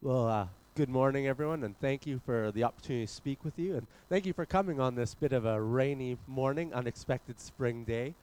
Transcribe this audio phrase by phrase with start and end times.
[0.00, 0.46] Well, uh,
[0.76, 3.74] good morning, everyone, and thank you for the opportunity to speak with you.
[3.74, 8.14] And thank you for coming on this bit of a rainy morning, unexpected spring day.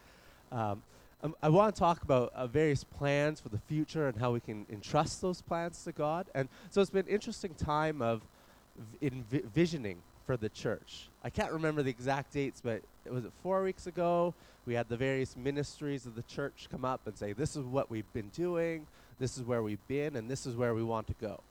[0.53, 0.83] Um,
[1.21, 4.39] um, I want to talk about uh, various plans for the future and how we
[4.39, 6.27] can entrust those plans to God.
[6.33, 8.21] And so it's been an interesting time of
[9.01, 11.09] envisioning for the church.
[11.25, 14.33] I can't remember the exact dates, but it was it four weeks ago.
[14.65, 17.91] We had the various ministries of the church come up and say, "This is what
[17.91, 18.87] we've been doing.
[19.19, 21.41] This is where we've been, and this is where we want to go."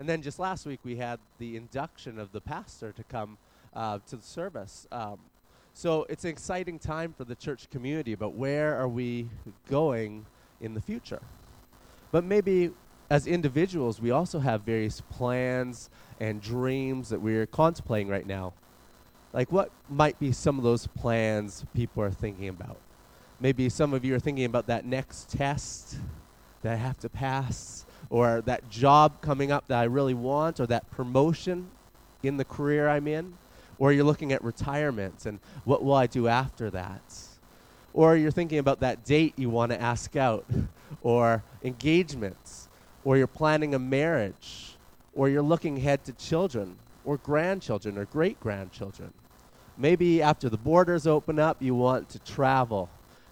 [0.00, 3.36] And then just last week we had the induction of the pastor to come
[3.74, 4.88] uh, to the service.
[4.90, 5.18] Um,
[5.74, 9.28] so it's an exciting time for the church community, but where are we
[9.68, 10.24] going
[10.62, 11.20] in the future?
[12.12, 12.70] But maybe
[13.10, 18.54] as individuals, we also have various plans and dreams that we're contemplating right now.
[19.34, 22.78] Like, what might be some of those plans people are thinking about?
[23.38, 25.98] Maybe some of you are thinking about that next test
[26.62, 30.66] that I have to pass or that job coming up that I really want, or
[30.66, 31.70] that promotion
[32.22, 33.34] in the career I'm in,
[33.78, 37.02] or you're looking at retirement and what will I do after that?
[37.94, 40.44] Or you're thinking about that date you want to ask out,
[41.02, 42.68] or engagements,
[43.04, 44.76] or you're planning a marriage,
[45.14, 49.12] or you're looking ahead to children, or grandchildren, or great grandchildren.
[49.78, 52.90] Maybe after the borders open up, you want to travel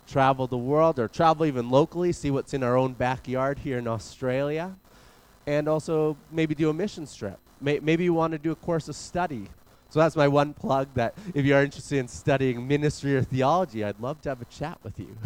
[0.09, 3.87] travel the world or travel even locally, see what's in our own backyard here in
[3.87, 4.75] Australia,
[5.47, 7.39] and also maybe do a mission trip.
[7.61, 9.49] May- maybe you want to do a course of study.
[9.91, 13.85] So that's my one plug that if you are interested in studying ministry or theology,
[13.85, 15.17] I'd love to have a chat with you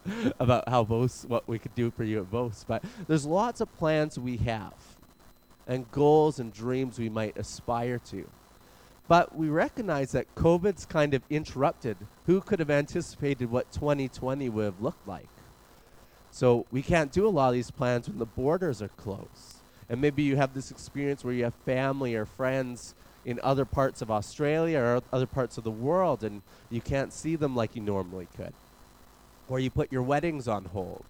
[0.40, 2.64] about how both what we could do for you at both.
[2.68, 4.74] But there's lots of plans we have
[5.66, 8.28] and goals and dreams we might aspire to.
[9.08, 11.96] But we recognize that COVID's kind of interrupted.
[12.26, 15.28] Who could have anticipated what 2020 would have looked like?
[16.30, 19.58] So we can't do a lot of these plans when the borders are closed.
[19.88, 24.02] And maybe you have this experience where you have family or friends in other parts
[24.02, 27.82] of Australia or other parts of the world and you can't see them like you
[27.82, 28.54] normally could.
[29.48, 31.04] Or you put your weddings on hold.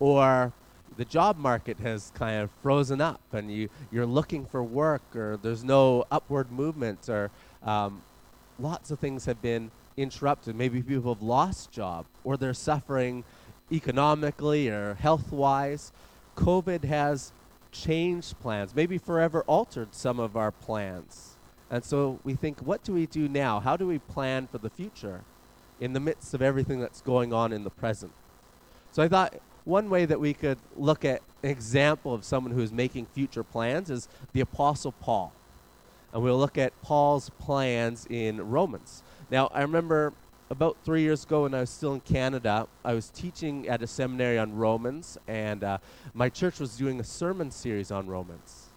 [0.00, 0.52] Or
[0.96, 5.38] the job market has kind of frozen up and you, you're looking for work or
[5.42, 7.30] there's no upward movement or
[7.62, 8.02] um,
[8.58, 10.56] lots of things have been interrupted.
[10.56, 13.24] Maybe people have lost job or they're suffering
[13.70, 15.92] economically or health-wise.
[16.36, 17.32] COVID has
[17.70, 21.36] changed plans, maybe forever altered some of our plans.
[21.70, 23.60] And so we think, what do we do now?
[23.60, 25.22] How do we plan for the future
[25.80, 28.12] in the midst of everything that's going on in the present?
[28.92, 29.34] So I thought
[29.68, 33.44] one way that we could look at an example of someone who is making future
[33.44, 35.30] plans is the Apostle Paul.
[36.12, 39.02] And we'll look at Paul's plans in Romans.
[39.30, 40.14] Now, I remember
[40.48, 43.86] about three years ago when I was still in Canada, I was teaching at a
[43.86, 45.78] seminary on Romans, and uh,
[46.14, 48.68] my church was doing a sermon series on Romans.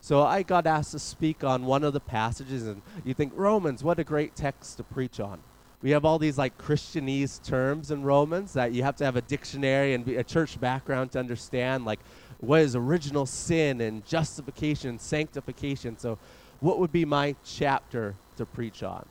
[0.00, 3.82] So I got asked to speak on one of the passages, and you think, Romans,
[3.82, 5.40] what a great text to preach on
[5.82, 9.20] we have all these like Christianese terms in Romans that you have to have a
[9.20, 12.00] dictionary and a church background to understand, like
[12.40, 15.98] what is original sin and justification and sanctification.
[15.98, 16.18] So,
[16.60, 19.06] what would be my chapter to preach on?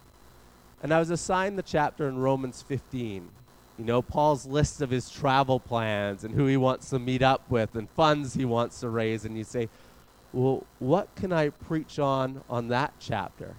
[0.84, 3.30] And I was assigned the chapter in Romans 15.
[3.80, 7.50] You know, Paul's list of his travel plans and who he wants to meet up
[7.50, 9.24] with and funds he wants to raise.
[9.24, 9.70] And you say,
[10.34, 13.56] well, what can I preach on on that chapter?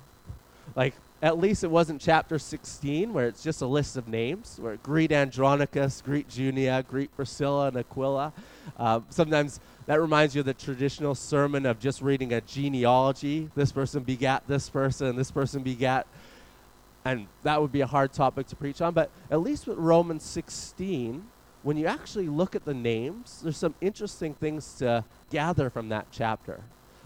[0.76, 4.76] Like, at least it wasn't chapter 16 where it's just a list of names where
[4.76, 8.32] greet andronicus greet junia greet priscilla and aquila.
[8.76, 13.50] Uh, sometimes that reminds you of the traditional sermon of just reading a genealogy.
[13.56, 16.06] This person begat this person this person begat
[17.04, 18.94] and that would be a hard topic to preach on.
[18.94, 21.24] But at least with romans 16
[21.64, 26.06] when you actually look at the names there's some interesting things to gather from that
[26.12, 26.60] chapter.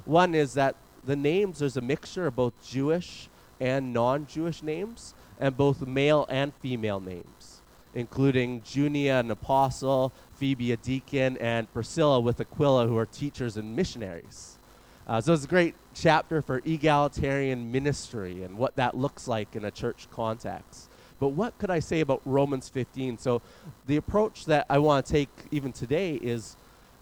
[0.05, 3.31] One is that the names there's a mixture of both jewish
[3.62, 7.62] and non Jewish names, and both male and female names,
[7.95, 13.76] including Junia, an apostle, Phoebe, a deacon, and Priscilla with Aquila, who are teachers and
[13.76, 14.59] missionaries.
[15.06, 19.65] Uh, so it's a great chapter for egalitarian ministry and what that looks like in
[19.65, 20.88] a church context.
[21.19, 23.19] But what could I say about Romans 15?
[23.19, 23.43] So
[23.87, 26.56] the approach that I want to take even today is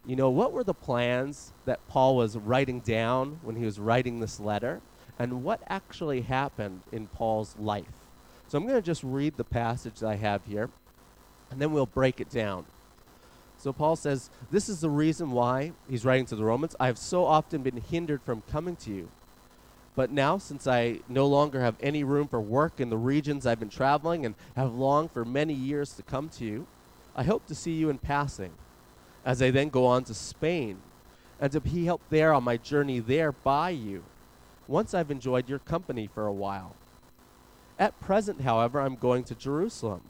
[0.07, 4.21] you know, what were the plans that Paul was writing down when he was writing
[4.21, 4.81] this letter?
[5.21, 7.93] And what actually happened in Paul's life.
[8.49, 10.71] So I'm going to just read the passage that I have here,
[11.51, 12.65] and then we'll break it down.
[13.59, 16.97] So Paul says, This is the reason why, he's writing to the Romans, I have
[16.97, 19.11] so often been hindered from coming to you.
[19.95, 23.61] But now, since I no longer have any room for work in the regions I've
[23.61, 26.67] been traveling and have longed for many years to come to you,
[27.15, 28.53] I hope to see you in passing,
[29.23, 30.79] as I then go on to Spain
[31.39, 34.03] and to be helped there on my journey there by you,
[34.71, 36.77] once I've enjoyed your company for a while.
[37.77, 40.03] At present, however, I'm going to Jerusalem,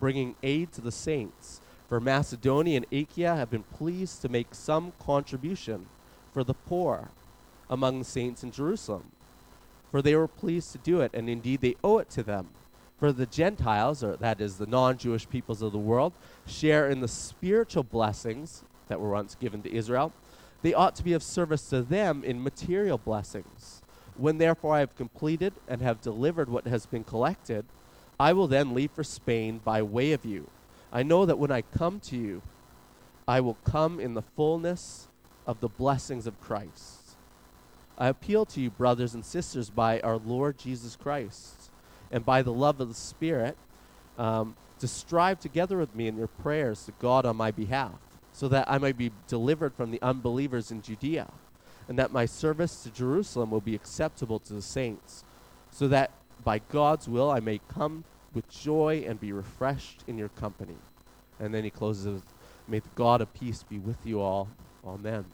[0.00, 4.94] bringing aid to the saints, for Macedonia and Achaia have been pleased to make some
[4.98, 5.86] contribution
[6.32, 7.10] for the poor
[7.68, 9.10] among the saints in Jerusalem.
[9.90, 12.48] For they were pleased to do it, and indeed they owe it to them.
[12.98, 16.14] For the Gentiles, or that is the non Jewish peoples of the world,
[16.46, 20.12] share in the spiritual blessings that were once given to Israel.
[20.62, 23.82] They ought to be of service to them in material blessings.
[24.18, 27.64] When therefore I have completed and have delivered what has been collected,
[28.18, 30.48] I will then leave for Spain by way of you.
[30.92, 32.42] I know that when I come to you,
[33.28, 35.08] I will come in the fullness
[35.46, 37.16] of the blessings of Christ.
[37.98, 41.70] I appeal to you, brothers and sisters, by our Lord Jesus Christ
[42.10, 43.56] and by the love of the Spirit,
[44.18, 47.98] um, to strive together with me in your prayers to God on my behalf,
[48.32, 51.30] so that I might be delivered from the unbelievers in Judea
[51.88, 55.24] and that my service to Jerusalem will be acceptable to the saints,
[55.70, 56.10] so that
[56.44, 58.04] by God's will I may come
[58.34, 60.76] with joy and be refreshed in your company.
[61.38, 62.22] And then he closes with,
[62.68, 64.48] May the God of peace be with you all.
[64.84, 65.24] Amen.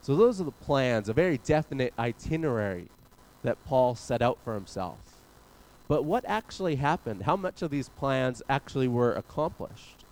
[0.00, 2.88] So those are the plans, a very definite itinerary
[3.42, 4.98] that Paul set out for himself.
[5.86, 7.24] But what actually happened?
[7.24, 10.04] How much of these plans actually were accomplished?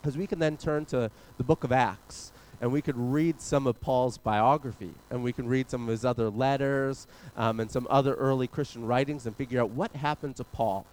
[0.00, 3.66] Because we can then turn to the book of Acts and we could read some
[3.66, 7.06] of Paul's biography, and we can read some of his other letters
[7.36, 10.86] um, and some other early Christian writings and figure out what happened to Paul.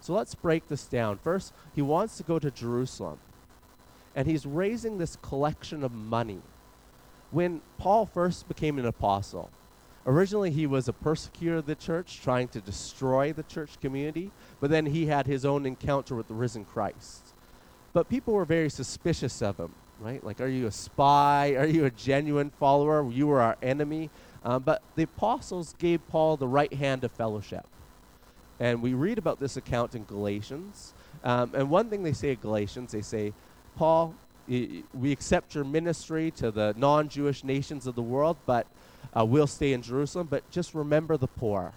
[0.00, 1.18] So let's break this down.
[1.18, 3.18] First, he wants to go to Jerusalem,
[4.14, 6.40] and he's raising this collection of money.
[7.30, 9.50] When Paul first became an apostle,
[10.06, 14.30] originally he was a persecutor of the church, trying to destroy the church community,
[14.60, 17.34] but then he had his own encounter with the risen Christ.
[17.92, 20.22] But people were very suspicious of him right?
[20.24, 21.54] Like, are you a spy?
[21.56, 23.08] Are you a genuine follower?
[23.10, 24.10] You were our enemy.
[24.44, 27.66] Um, but the apostles gave Paul the right hand of fellowship.
[28.58, 30.94] And we read about this account in Galatians.
[31.22, 33.32] Um, and one thing they say in Galatians, they say,
[33.76, 34.14] Paul,
[34.48, 38.66] we accept your ministry to the non Jewish nations of the world, but
[39.16, 40.26] uh, we'll stay in Jerusalem.
[40.28, 41.72] But just remember the poor.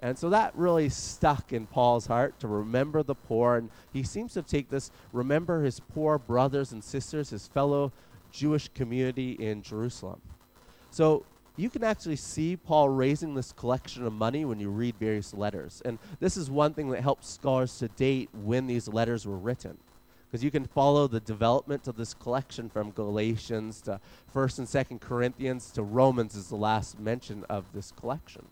[0.00, 3.56] And so that really stuck in Paul's heart to remember the poor.
[3.56, 7.92] And he seems to take this, remember his poor brothers and sisters, his fellow
[8.32, 10.20] Jewish community in Jerusalem.
[10.90, 11.24] So
[11.56, 15.82] you can actually see Paul raising this collection of money when you read various letters.
[15.84, 19.76] And this is one thing that helps scholars to date when these letters were written.
[20.30, 24.00] Because you can follow the development of this collection from Galatians to
[24.34, 28.46] 1st and 2nd Corinthians to Romans is the last mention of this collection.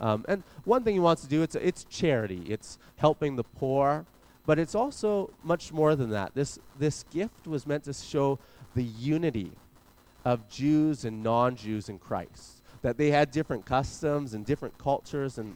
[0.00, 2.42] Um, and one thing he wants to do, it's, it's charity.
[2.48, 4.06] It's helping the poor.
[4.46, 6.34] But it's also much more than that.
[6.34, 8.38] This, this gift was meant to show
[8.74, 9.52] the unity
[10.24, 12.62] of Jews and non-Jews in Christ.
[12.82, 15.54] That they had different customs and different cultures and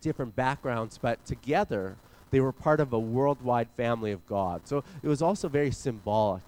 [0.00, 1.96] different backgrounds, but together
[2.30, 4.66] they were part of a worldwide family of God.
[4.66, 6.42] So it was also very symbolic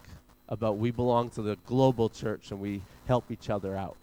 [0.48, 3.96] about we belong to the global church and we help each other out.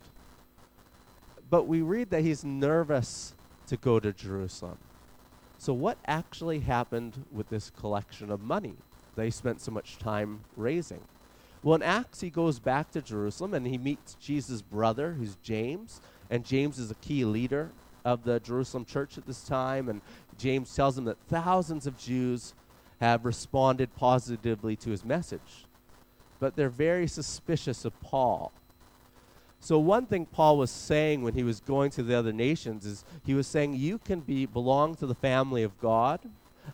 [1.50, 3.34] But we read that he's nervous
[3.68, 4.78] to go to Jerusalem.
[5.58, 8.76] So, what actually happened with this collection of money
[9.16, 11.02] they spent so much time raising?
[11.64, 16.02] Well, in Acts, he goes back to Jerusalem and he meets Jesus' brother, who's James.
[16.30, 17.70] And James is a key leader
[18.04, 19.88] of the Jerusalem church at this time.
[19.88, 20.02] And
[20.38, 22.54] James tells him that thousands of Jews
[23.00, 25.66] have responded positively to his message.
[26.40, 28.52] But they're very suspicious of Paul
[29.64, 33.06] so one thing Paul was saying when he was going to the other nations is
[33.26, 36.20] he was saying you can be belong to the family of God,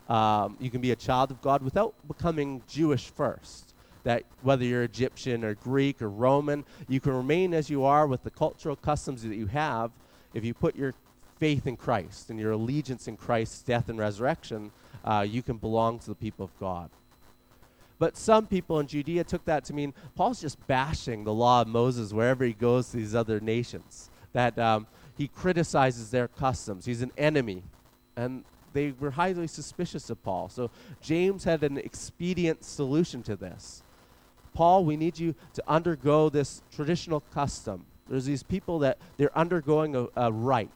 [0.08, 3.74] um, you can be a child of God without becoming Jewish first.
[4.02, 8.24] That whether you're Egyptian or Greek or Roman, you can remain as you are with
[8.24, 9.92] the cultural customs that you have
[10.34, 10.94] if you put your
[11.38, 14.72] faith in Christ and your allegiance in Christ's death and resurrection.
[15.04, 16.90] Uh, you can belong to the people of God.
[18.00, 21.68] But some people in Judea took that to mean Paul's just bashing the law of
[21.68, 24.86] Moses wherever he goes to these other nations, that um,
[25.18, 26.86] he criticizes their customs.
[26.86, 27.62] He's an enemy.
[28.16, 30.48] And they were highly suspicious of Paul.
[30.48, 30.70] So
[31.02, 33.82] James had an expedient solution to this.
[34.54, 37.84] Paul, we need you to undergo this traditional custom.
[38.08, 40.70] There's these people that they're undergoing a, a rite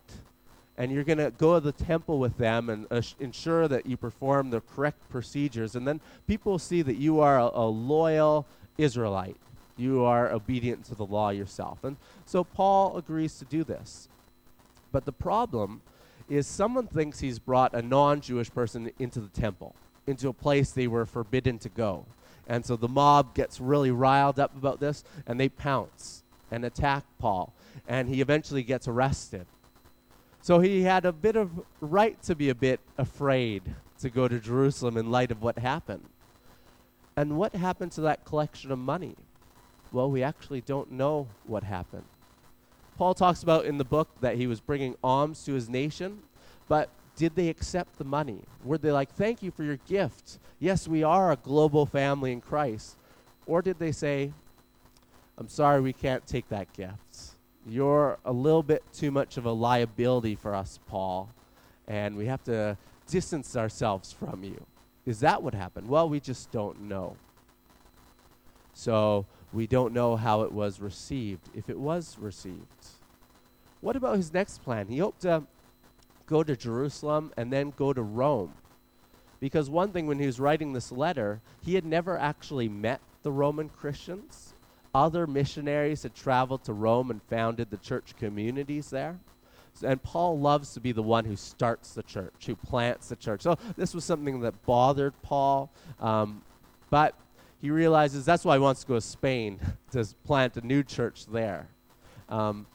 [0.76, 3.96] and you're going to go to the temple with them and uh, ensure that you
[3.96, 5.76] perform the correct procedures.
[5.76, 9.36] And then people will see that you are a, a, loyal Israelite.
[9.76, 11.84] You are obedient to the law yourself.
[11.84, 14.08] And so Paul agrees to do this.
[14.90, 15.80] But the problem
[16.28, 19.74] is someone thinks he's brought a non Jewish person into the temple,
[20.06, 22.04] into a place they were forbidden to go.
[22.46, 27.04] And so the mob gets really riled up about this, and they pounce and attack
[27.18, 27.52] Paul.
[27.88, 29.46] And he eventually gets arrested.
[30.44, 33.62] So he had a bit of right to be a bit afraid
[34.00, 36.04] to go to Jerusalem in light of what happened.
[37.16, 39.16] And what happened to that collection of money?
[39.90, 42.04] Well, we actually don't know what happened.
[42.98, 46.18] Paul talks about in the book that he was bringing alms to his nation,
[46.68, 48.42] but did they accept the money?
[48.64, 50.38] Were they like, thank you for your gift?
[50.58, 52.98] Yes, we are a global family in Christ.
[53.46, 54.30] Or did they say,
[55.38, 57.33] I'm sorry, we can't take that gift.
[57.66, 61.30] You're a little bit too much of a liability for us, Paul,
[61.88, 64.66] and we have to distance ourselves from you.
[65.06, 65.88] Is that what happened?
[65.88, 67.16] Well, we just don't know.
[68.74, 72.86] So we don't know how it was received, if it was received.
[73.80, 74.88] What about his next plan?
[74.88, 75.44] He hoped to
[76.26, 78.54] go to Jerusalem and then go to Rome.
[79.40, 83.32] Because one thing, when he was writing this letter, he had never actually met the
[83.32, 84.53] Roman Christians.
[84.94, 89.18] Other missionaries had traveled to Rome and founded the church communities there.
[89.82, 93.42] And Paul loves to be the one who starts the church, who plants the church.
[93.42, 95.72] So this was something that bothered Paul.
[95.98, 96.42] Um,
[96.90, 97.16] but
[97.60, 99.58] he realizes that's why he wants to go to Spain
[99.90, 101.66] to plant a new church there.
[102.28, 102.66] Um,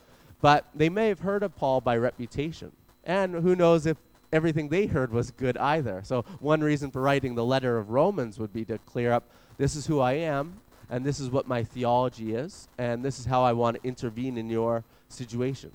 [0.42, 2.72] but they may have heard of Paul by reputation.
[3.06, 3.98] And who knows if
[4.34, 6.02] everything they heard was good either.
[6.04, 9.76] So, one reason for writing the letter of Romans would be to clear up this
[9.76, 13.43] is who I am, and this is what my theology is, and this is how
[13.43, 15.72] I want to intervene in your situation.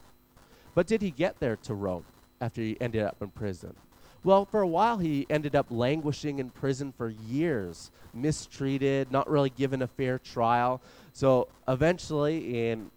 [0.75, 2.05] But did he get there to Rome
[2.41, 3.75] after he ended up in prison?
[4.25, 9.51] Well, for a while, he ended up languishing in prison for years, mistreated, not really
[9.51, 10.81] given a fair trial.
[11.13, 12.91] So eventually, in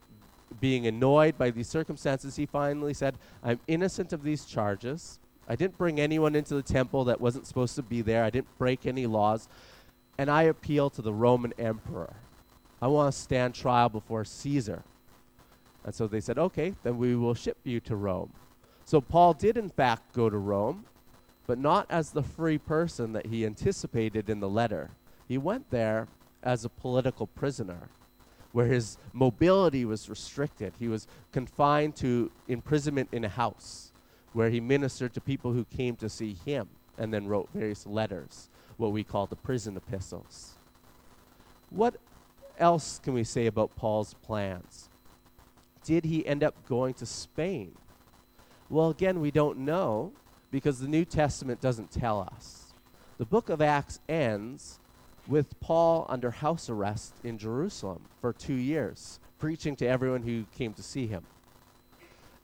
[0.62, 5.20] being annoyed by these circumstances, he finally said, I'm innocent of these charges.
[5.50, 8.24] I didn't bring anyone into the temple that wasn't supposed to be there.
[8.24, 9.50] I didn't break any laws.
[10.18, 12.14] And I appeal to the Roman emperor.
[12.82, 14.84] I want to stand trial before Caesar.
[15.84, 18.32] And so they said, okay, then we will ship you to Rome.
[18.86, 20.86] So Paul did, in fact, go to Rome
[21.48, 24.90] but not as the free person that he anticipated in the letter.
[25.28, 26.08] He went there
[26.44, 27.90] as a political prisoner,
[28.52, 30.74] where his mobility was restricted.
[30.78, 33.92] He was confined to imprisonment in a house,
[34.34, 38.50] where he ministered to people who came to see him and then wrote various letters,
[38.78, 40.54] what we call the prison epistles.
[41.70, 41.98] What
[42.58, 44.90] else can we say about Paul's plans?
[45.84, 47.76] Did he end up going to Spain?
[48.70, 50.12] Well, again, we don't know
[50.52, 52.74] because the New Testament doesn't tell us.
[53.18, 54.80] The book of Acts ends
[55.28, 60.74] with Paul under house arrest in Jerusalem for two years, preaching to everyone who came
[60.74, 61.24] to see him.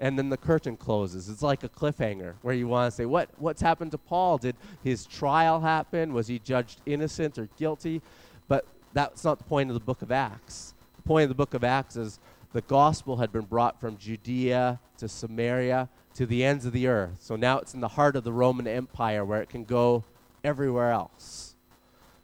[0.03, 1.29] And then the curtain closes.
[1.29, 4.37] It's like a cliffhanger where you want to say, what, What's happened to Paul?
[4.37, 6.11] Did his trial happen?
[6.11, 8.01] Was he judged innocent or guilty?
[8.49, 10.73] But that's not the point of the book of Acts.
[10.97, 12.19] The point of the book of Acts is
[12.51, 17.19] the gospel had been brought from Judea to Samaria to the ends of the earth.
[17.21, 20.03] So now it's in the heart of the Roman Empire where it can go
[20.43, 21.55] everywhere else.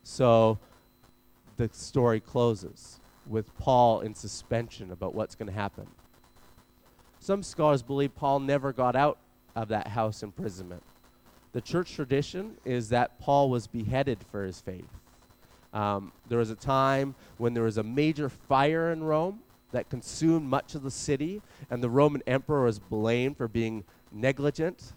[0.04, 0.60] So
[1.56, 5.88] the story closes with Paul in suspension about what's going to happen.
[7.20, 9.18] Some scholars believe Paul never got out
[9.56, 10.84] of that house imprisonment.
[11.52, 14.88] The church tradition is that Paul was beheaded for his faith.
[15.74, 19.40] Um, there was a time when there was a major fire in Rome,
[19.72, 24.94] that consumed much of the city, and the Roman emperor was blamed for being negligent.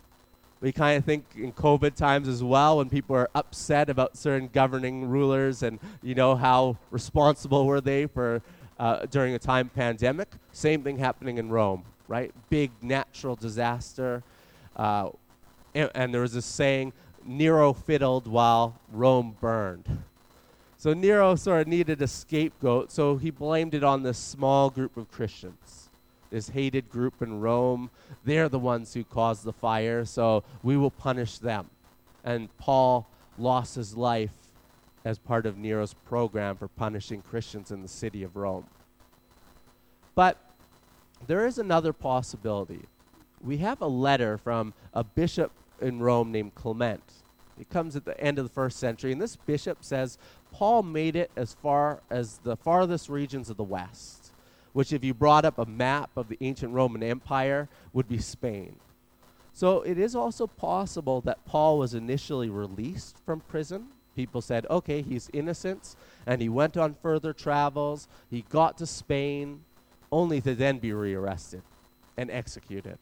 [0.61, 4.49] We kind of think in COVID times as well, when people are upset about certain
[4.52, 8.43] governing rulers and you know how responsible were they for
[8.79, 10.29] uh, during a time pandemic.
[10.52, 12.31] Same thing happening in Rome, right?
[12.50, 14.23] Big natural disaster,
[14.76, 15.09] uh,
[15.75, 16.92] and, and there was this saying:
[17.25, 20.04] Nero fiddled while Rome burned.
[20.76, 24.99] So Nero sort of needed a scapegoat, so he blamed it on this small group
[24.99, 25.88] of Christians,
[26.28, 27.88] this hated group in Rome.
[28.26, 31.71] They're the ones who caused the fire, so we will punish them.
[32.25, 34.35] And Paul lost his life
[35.07, 38.66] as part of Nero's program for punishing Christians in the city of Rome.
[40.14, 40.37] But
[41.26, 42.83] there is another possibility.
[43.41, 47.02] We have a letter from a bishop in Rome named Clement.
[47.61, 50.19] It comes at the end of the first century, and this bishop says
[50.52, 54.33] Paul made it as far as the farthest regions of the West,
[54.73, 58.76] which, if you brought up a map of the ancient Roman Empire, would be Spain.
[59.52, 63.88] So it is also possible that Paul was initially released from prison.
[64.17, 65.95] People said, okay, he's innocent,
[66.26, 68.09] and he went on further travels.
[68.31, 69.61] He got to Spain,
[70.12, 71.62] only to then be rearrested
[72.16, 72.99] and executed.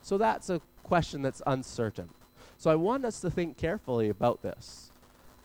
[0.00, 2.08] So that's a question that's uncertain.
[2.58, 4.90] So I want us to think carefully about this.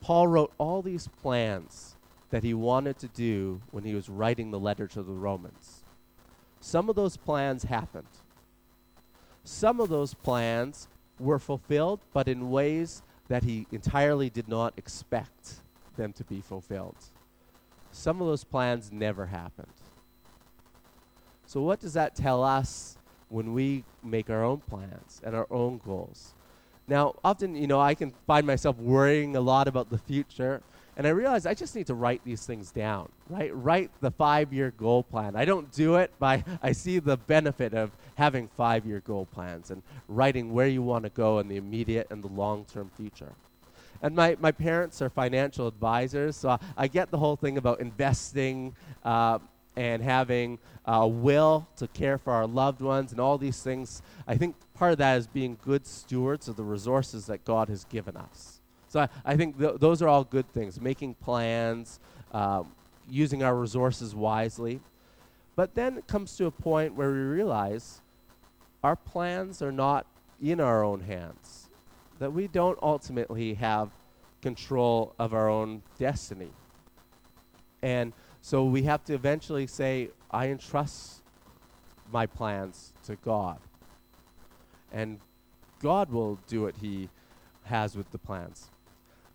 [0.01, 1.95] Paul wrote all these plans
[2.29, 5.83] that he wanted to do when he was writing the letter to the Romans.
[6.59, 8.07] Some of those plans happened.
[9.43, 10.87] Some of those plans
[11.19, 15.55] were fulfilled, but in ways that he entirely did not expect
[15.95, 16.97] them to be fulfilled.
[17.91, 19.67] Some of those plans never happened.
[21.47, 22.97] So, what does that tell us
[23.29, 26.33] when we make our own plans and our own goals?
[26.89, 30.61] Now, often, you know, I can find myself worrying a lot about the future,
[30.97, 33.55] and I realize I just need to write these things down, right?
[33.55, 35.37] Write the five year goal plan.
[35.37, 39.71] I don't do it, but I see the benefit of having five year goal plans
[39.71, 43.31] and writing where you want to go in the immediate and the long term future.
[44.01, 47.79] And my, my parents are financial advisors, so I, I get the whole thing about
[47.79, 48.75] investing
[49.05, 49.39] uh,
[49.77, 54.01] and having a will to care for our loved ones and all these things.
[54.27, 57.83] I think part of that is being good stewards of the resources that God has
[57.85, 58.59] given us.
[58.87, 61.99] So I, I think th- those are all good things, making plans,
[62.31, 62.71] um,
[63.07, 64.79] using our resources wisely.
[65.55, 68.01] But then it comes to a point where we realize
[68.83, 70.07] our plans are not
[70.41, 71.69] in our own hands
[72.19, 73.91] that we don't ultimately have
[74.41, 76.51] control of our own destiny.
[77.81, 78.13] And
[78.47, 81.21] so we have to eventually say, I entrust
[82.13, 83.57] my plans to God.
[84.93, 85.19] And
[85.81, 87.09] God will do what He
[87.65, 88.69] has with the plans.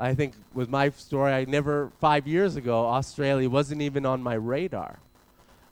[0.00, 4.32] I think with my story, I never, five years ago, Australia wasn't even on my
[4.32, 4.98] radar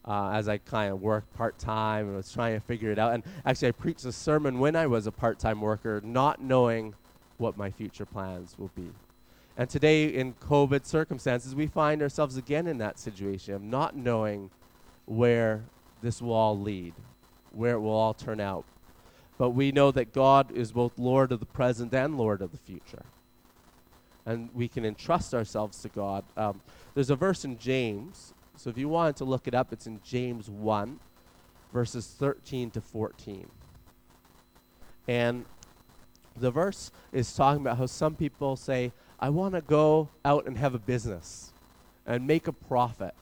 [0.05, 3.15] uh, as I kind of worked part time and was trying to figure it out.
[3.15, 6.93] And actually, I preached a sermon when I was a part time worker, not knowing
[7.39, 8.91] what my future plans will be.
[9.61, 14.49] And today, in COVID circumstances, we find ourselves again in that situation of not knowing
[15.05, 15.65] where
[16.01, 16.95] this will all lead,
[17.53, 18.65] where it will all turn out.
[19.37, 22.57] But we know that God is both Lord of the present and Lord of the
[22.57, 23.03] future.
[24.25, 26.25] And we can entrust ourselves to God.
[26.39, 26.63] Um,
[26.95, 28.33] there's a verse in James.
[28.57, 30.99] So if you wanted to look it up, it's in James 1,
[31.71, 33.47] verses 13 to 14.
[35.07, 35.45] And
[36.35, 40.57] the verse is talking about how some people say, I want to go out and
[40.57, 41.53] have a business
[42.07, 43.15] and make a profit.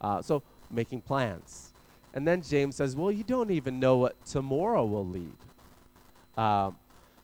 [0.00, 1.72] Uh, so, making plans.
[2.14, 5.36] And then James says, Well, you don't even know what tomorrow will lead.
[6.36, 6.76] Um,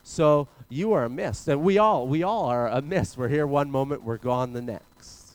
[0.02, 3.16] so you are a mist, and we all we all are a mist.
[3.16, 5.34] We're here one moment, we're gone the next.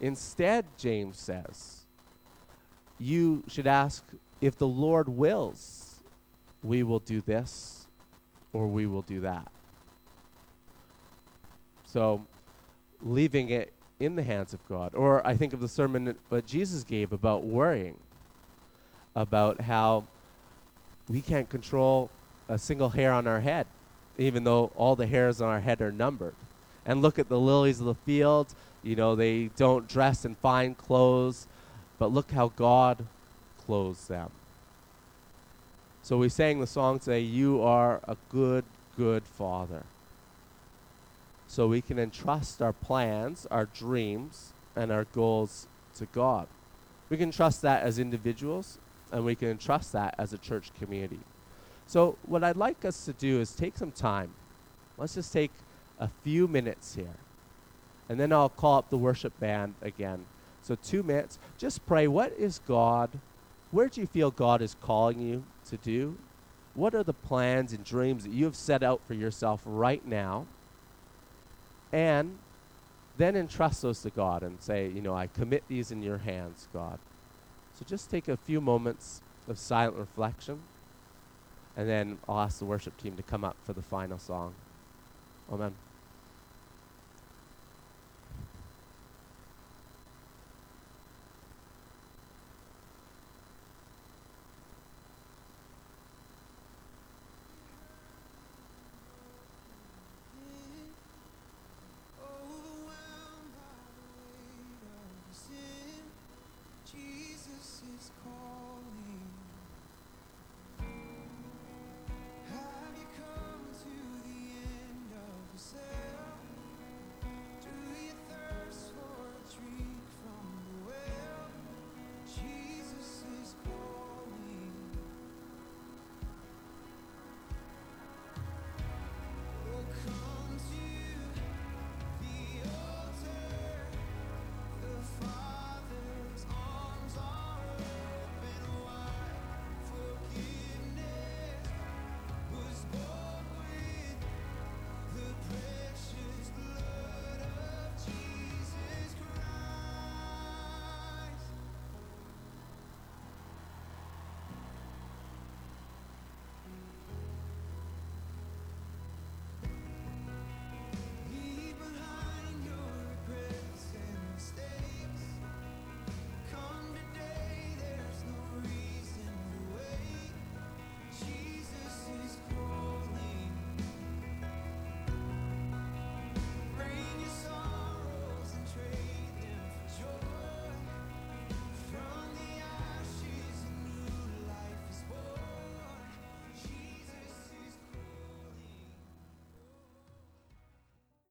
[0.00, 1.82] Instead, James says,
[2.98, 4.04] you should ask
[4.40, 6.02] if the Lord wills,
[6.62, 7.86] we will do this
[8.52, 9.50] or we will do that.
[11.92, 12.24] So,
[13.02, 14.94] leaving it in the hands of God.
[14.94, 17.96] Or I think of the sermon that Jesus gave about worrying,
[19.14, 20.04] about how
[21.08, 22.08] we can't control
[22.48, 23.66] a single hair on our head,
[24.16, 26.34] even though all the hairs on our head are numbered.
[26.86, 28.54] And look at the lilies of the field.
[28.82, 31.46] You know, they don't dress in fine clothes,
[31.98, 33.04] but look how God
[33.66, 34.30] clothes them.
[36.02, 38.64] So we sang the song today, You Are a Good,
[38.96, 39.84] Good Father.
[41.52, 46.46] So we can entrust our plans, our dreams, and our goals to God.
[47.10, 48.78] We can trust that as individuals,
[49.12, 51.20] and we can entrust that as a church community.
[51.86, 54.32] So, what I'd like us to do is take some time.
[54.96, 55.50] Let's just take
[56.00, 57.16] a few minutes here.
[58.08, 60.24] And then I'll call up the worship band again.
[60.62, 61.38] So, two minutes.
[61.58, 62.08] Just pray.
[62.08, 63.10] What is God?
[63.72, 66.16] Where do you feel God is calling you to do?
[66.72, 70.46] What are the plans and dreams that you have set out for yourself right now?
[71.92, 72.38] And
[73.18, 76.66] then entrust those to God and say, you know, I commit these in your hands,
[76.72, 76.98] God.
[77.78, 80.60] So just take a few moments of silent reflection,
[81.76, 84.54] and then I'll ask the worship team to come up for the final song.
[85.52, 85.74] Amen.